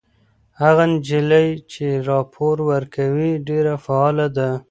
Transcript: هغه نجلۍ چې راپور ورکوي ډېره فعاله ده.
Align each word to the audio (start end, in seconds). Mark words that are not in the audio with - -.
هغه 0.61 0.83
نجلۍ 0.91 1.49
چې 1.71 1.85
راپور 2.09 2.55
ورکوي 2.71 3.31
ډېره 3.47 3.73
فعاله 3.85 4.27
ده. 4.37 4.49